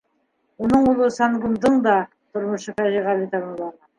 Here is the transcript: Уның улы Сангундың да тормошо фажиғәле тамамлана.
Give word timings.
Уның 0.67 0.87
улы 0.91 1.09
Сангундың 1.17 1.77
да 1.87 1.95
тормошо 2.37 2.75
фажиғәле 2.83 3.31
тамамлана. 3.37 3.81